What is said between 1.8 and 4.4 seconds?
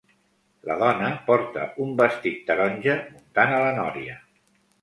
un vestit taronja muntant a la nòria.